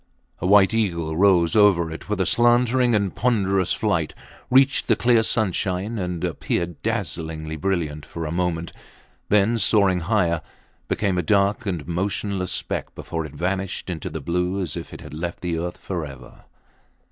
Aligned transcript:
A 0.39 0.47
white 0.47 0.73
eagle 0.73 1.15
rose 1.15 1.55
over 1.55 1.91
it 1.91 2.09
with 2.09 2.19
a 2.19 2.25
slanting 2.25 2.95
and 2.95 3.13
ponderous 3.13 3.71
flight, 3.71 4.15
reached 4.49 4.87
the 4.87 4.95
clear 4.95 5.21
sunshine 5.21 5.99
and 5.99 6.23
appeared 6.23 6.81
dazzlingly 6.81 7.55
brilliant 7.55 8.03
for 8.03 8.25
a 8.25 8.31
moment, 8.31 8.73
then 9.29 9.59
soaring 9.59 9.99
higher, 9.99 10.41
became 10.87 11.19
a 11.19 11.21
dark 11.21 11.67
and 11.67 11.87
motionless 11.87 12.51
speck 12.51 12.95
before 12.95 13.27
it 13.27 13.35
vanished 13.35 13.91
into 13.91 14.09
the 14.09 14.21
blue 14.21 14.59
as 14.59 14.75
if 14.75 14.91
it 14.91 15.01
had 15.01 15.13
left 15.13 15.41
the 15.41 15.59
earth 15.59 15.77
forever. 15.77 16.45